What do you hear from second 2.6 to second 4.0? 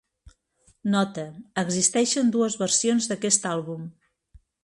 versions d'aquest àlbum.